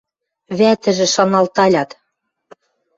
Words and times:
Вӓтӹжӹ 0.57 1.07
шаналталят: 1.13 1.89